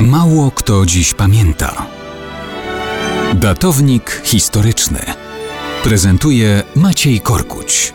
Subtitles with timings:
[0.00, 1.86] Mało kto dziś pamięta.
[3.34, 4.98] Datownik historyczny
[5.84, 7.94] prezentuje Maciej Korkuć.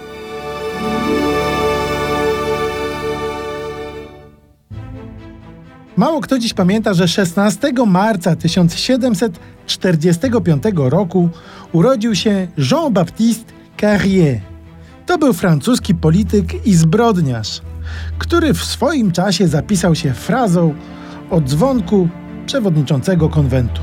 [5.97, 11.29] Mało kto dziś pamięta, że 16 marca 1745 roku
[11.71, 14.39] urodził się Jean-Baptiste Carrier.
[15.05, 17.61] To był francuski polityk i zbrodniarz,
[18.17, 20.75] który w swoim czasie zapisał się frazą
[21.31, 22.07] o dzwonku
[22.45, 23.81] przewodniczącego konwentu.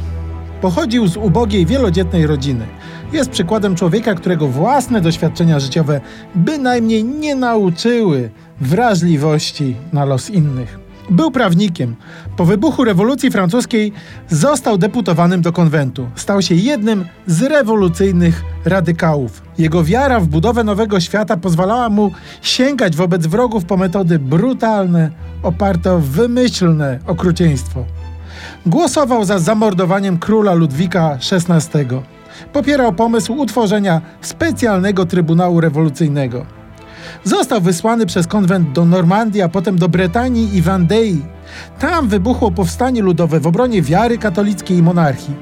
[0.61, 2.66] Pochodził z ubogiej, wielodzietnej rodziny.
[3.12, 6.01] Jest przykładem człowieka, którego własne doświadczenia życiowe
[6.34, 8.30] bynajmniej nie nauczyły
[8.61, 10.79] wrażliwości na los innych.
[11.11, 11.97] Był prawnikiem.
[12.37, 13.93] Po wybuchu rewolucji francuskiej
[14.29, 16.09] został deputowanym do konwentu.
[16.15, 19.48] Stał się jednym z rewolucyjnych radykałów.
[19.59, 22.12] Jego wiara w budowę nowego świata pozwalała mu
[22.43, 25.11] sięgać wobec wrogów po metody brutalne,
[25.43, 27.85] oparte o wymyślne okrucieństwo.
[28.66, 31.79] Głosował za zamordowaniem króla Ludwika XVI.
[32.52, 36.47] Popierał pomysł utworzenia specjalnego Trybunału Rewolucyjnego.
[37.25, 41.23] Został wysłany przez konwent do Normandii, a potem do Bretanii i Vendei.
[41.79, 45.35] Tam wybuchło powstanie ludowe w obronie wiary katolickiej i monarchii.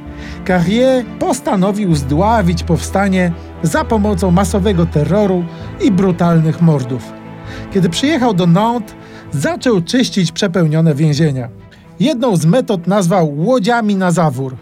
[0.46, 5.44] Carrier postanowił zdławić powstanie za pomocą masowego terroru
[5.84, 7.12] i brutalnych mordów.
[7.72, 8.94] Kiedy przyjechał do Nantes,
[9.30, 11.48] zaczął czyścić przepełnione więzienia.
[12.00, 14.56] Jedną z metod nazwał łodziami na zawór.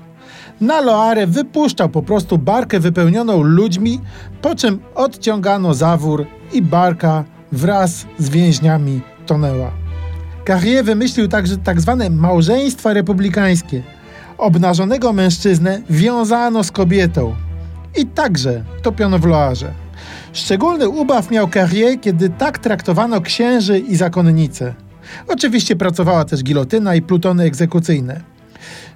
[0.61, 4.00] Na Loare wypuszczał po prostu barkę wypełnioną ludźmi,
[4.42, 9.70] po czym odciągano zawór i barka wraz z więźniami tonęła.
[10.47, 13.83] Carrier wymyślił także tak zwane małżeństwa republikańskie.
[14.39, 17.34] Obnażonego mężczyznę wiązano z kobietą
[17.97, 19.73] i także topiono w Loarze.
[20.33, 24.75] Szczególny ubaw miał Carrier, kiedy tak traktowano księży i zakonnice.
[25.28, 28.20] Oczywiście pracowała też gilotyna i plutony egzekucyjne.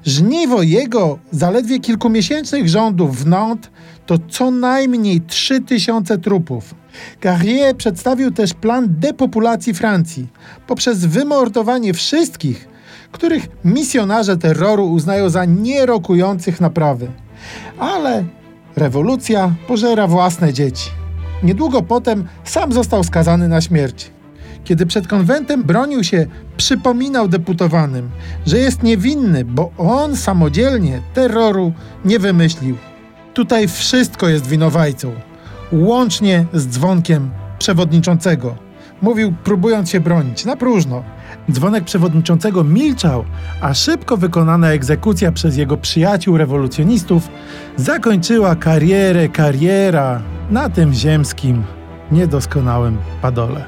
[0.04, 3.70] Żniwo jego zaledwie kilkumiesięcznych rządów w Nantes
[4.06, 6.74] to co najmniej 3000 trupów.
[7.22, 10.26] Carrier przedstawił też plan depopulacji Francji
[10.66, 12.68] poprzez wymordowanie wszystkich,
[13.12, 17.08] których misjonarze terroru uznają za nierokujących naprawy.
[17.78, 18.24] Ale
[18.76, 20.90] rewolucja pożera własne dzieci.
[21.42, 24.10] Niedługo potem sam został skazany na śmierć.
[24.64, 28.10] Kiedy przed konwentem bronił się, przypominał deputowanym,
[28.46, 31.72] że jest niewinny, bo on samodzielnie terroru
[32.04, 32.76] nie wymyślił.
[33.34, 35.12] Tutaj wszystko jest winowajcą,
[35.72, 38.67] łącznie z dzwonkiem przewodniczącego.
[39.02, 41.02] Mówił, próbując się bronić, na próżno.
[41.50, 43.24] Dzwonek przewodniczącego milczał,
[43.60, 47.28] a szybko wykonana egzekucja przez jego przyjaciół rewolucjonistów
[47.76, 51.62] zakończyła karierę kariera na tym ziemskim,
[52.12, 53.64] niedoskonałym padole.